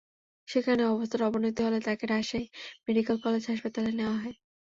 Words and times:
সেখানে 0.47 0.83
অবস্থার 0.85 1.21
অবনতি 1.23 1.61
হলে 1.63 1.79
তাকে 1.87 2.03
রাজশাহী 2.05 2.47
মেডিকেল 2.85 3.15
কলেজ 3.23 3.43
হাসপাতালে 3.51 3.91
নেওয়া 3.93 4.17
হয়। 4.17 4.35